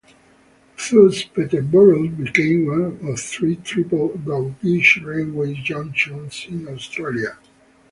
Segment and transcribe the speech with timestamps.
[0.79, 7.37] Thus Peterborough became one of three, triple-gauge railway junctions in Australia.